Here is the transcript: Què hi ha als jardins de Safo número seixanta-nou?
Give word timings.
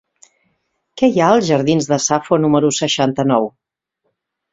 Què 1.01 1.09
hi 1.09 1.19
ha 1.25 1.27
als 1.33 1.45
jardins 1.49 1.89
de 1.91 1.99
Safo 2.05 2.39
número 2.45 2.73
seixanta-nou? 2.79 3.47